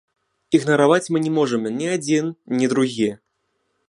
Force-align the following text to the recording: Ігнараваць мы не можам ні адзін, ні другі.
Ігнараваць 0.59 1.11
мы 1.15 1.21
не 1.25 1.33
можам 1.35 1.67
ні 1.75 1.91
адзін, 1.97 2.31
ні 2.63 2.71
другі. 2.73 3.11